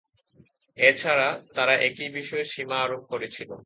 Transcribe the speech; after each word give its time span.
এছাড়া, 0.77 1.27
তারা 1.55 1.73
একই 1.87 2.09
বিষয়ে 2.09 2.45
সীমা 2.45 2.77
আরোপ 2.81 3.03
করেছিল। 3.05 3.49